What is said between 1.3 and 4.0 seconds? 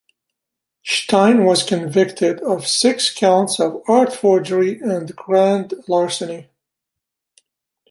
was convicted of six counts of